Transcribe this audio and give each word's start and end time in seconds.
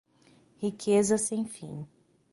Riqueza 0.59 1.15
sem 1.15 1.45
fim 1.45 1.87